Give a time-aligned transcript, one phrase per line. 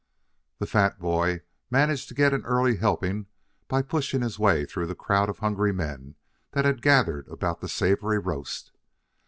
[0.57, 3.27] The fat boy managed to get an early helping
[3.67, 6.15] by pushing his way through the crowd of hungry men
[6.53, 8.71] that had gathered about the savory roast.